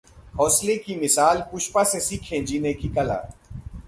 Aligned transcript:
हौसले 0.39 0.75
की 0.77 0.95
मिसाल 0.95 1.41
पुष्पा 1.51 1.83
से 1.83 1.99
सीखें 1.99 2.45
जीने 2.45 2.73
की 2.73 2.89
कला 2.89 3.19